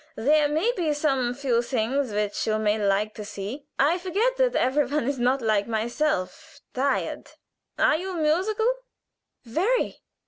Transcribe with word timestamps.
There 0.17 0.47
may 0.49 0.71
be 0.75 0.93
some 0.95 1.31
few 1.35 1.61
things 1.61 2.11
which 2.11 2.47
you 2.47 2.57
may 2.57 2.79
like 2.83 3.13
to 3.13 3.23
see. 3.23 3.67
I 3.77 3.99
forget 3.99 4.35
that 4.37 4.55
every 4.55 4.85
one 4.87 5.07
is 5.07 5.19
not 5.19 5.43
like 5.43 5.67
myself 5.67 6.59
tired. 6.73 7.29
Are 7.77 7.97
you 7.97 8.15
musical?" 8.15 8.73
"Very!" 9.45 9.97